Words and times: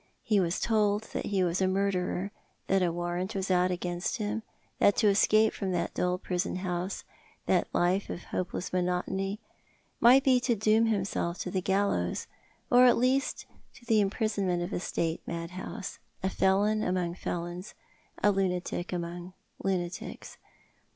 He 0.23 0.39
was 0.39 0.59
told 0.59 1.03
that 1.13 1.27
he 1.27 1.43
was 1.43 1.61
a 1.61 1.67
murderer, 1.67 2.31
that 2.65 2.81
a 2.81 2.91
warrant 2.91 3.35
was 3.35 3.51
out 3.51 3.69
against 3.69 4.17
him, 4.17 4.41
that 4.79 4.95
to 4.95 5.07
escape 5.09 5.53
from 5.53 5.71
that 5.73 5.93
dull 5.93 6.17
prison 6.17 6.55
house, 6.55 7.03
that 7.45 7.67
life 7.71 8.09
of 8.09 8.23
hopeless 8.23 8.73
monotony, 8.73 9.39
might 9.99 10.23
be 10.23 10.39
to 10.39 10.55
doom 10.55 10.87
himself 10.87 11.37
to 11.41 11.51
the 11.51 11.61
gallows, 11.61 12.25
or 12.71 12.85
at 12.85 12.99
best 12.99 13.45
to 13.75 13.85
the 13.85 14.01
imprisonment 14.01 14.63
of 14.63 14.73
a 14.73 14.79
State 14.79 15.21
mad 15.27 15.51
house, 15.51 15.99
a 16.23 16.31
felon 16.31 16.81
among 16.81 17.13
felons, 17.13 17.75
a 18.23 18.31
lunatic 18.31 18.91
among 18.91 19.33
lunatics. 19.63 20.39